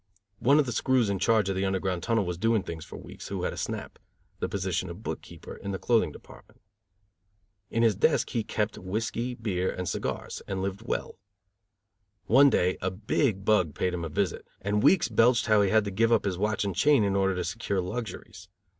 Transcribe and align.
One 0.39 0.57
of 0.57 0.65
the 0.65 0.71
screws 0.71 1.11
in 1.11 1.19
charge 1.19 1.47
of 1.47 1.55
the 1.55 1.63
Underground 1.63 2.01
Tunnel 2.01 2.25
was 2.25 2.39
doing 2.39 2.63
things 2.63 2.83
for 2.83 2.97
Weeks, 2.97 3.27
who 3.27 3.43
had 3.43 3.53
a 3.53 3.55
snap, 3.55 3.99
the 4.39 4.49
position 4.49 4.89
of 4.89 5.03
book 5.03 5.21
keeper, 5.21 5.55
in 5.55 5.69
the 5.73 5.77
clothing 5.77 6.11
department. 6.11 6.59
In 7.69 7.83
his 7.83 7.95
desk 7.95 8.31
he 8.31 8.43
kept 8.43 8.79
whiskey, 8.79 9.35
beer 9.35 9.71
and 9.71 9.87
cigars, 9.87 10.41
and 10.47 10.63
lived 10.63 10.81
well. 10.81 11.19
One 12.25 12.49
day 12.49 12.79
a 12.81 12.89
big 12.89 13.45
bug 13.45 13.75
paid 13.75 13.93
him 13.93 14.03
a 14.03 14.09
visit, 14.09 14.47
and 14.59 14.81
Weeks 14.81 15.07
belched 15.07 15.45
how 15.45 15.61
he 15.61 15.69
had 15.69 15.85
to 15.85 15.91
give 15.91 16.11
up 16.11 16.25
his 16.25 16.35
watch 16.35 16.65
and 16.65 16.75
chain 16.75 17.03
in 17.03 17.15
order 17.15 17.35
to 17.35 17.43
secure 17.43 17.79
luxuries. 17.79 18.49